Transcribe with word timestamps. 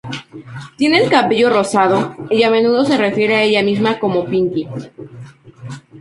Tiene 0.77 0.97
el 0.97 1.11
cabello 1.11 1.51
rosado 1.51 2.15
y 2.31 2.41
a 2.41 2.49
menudo 2.49 2.85
se 2.85 2.97
refiere 2.97 3.35
a 3.35 3.43
ella 3.43 3.61
misma 3.61 3.99
como 3.99 4.25
"Pinky". 4.25 4.67